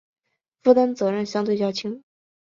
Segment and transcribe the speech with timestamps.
[0.63, 2.03] 负担责任相对较轻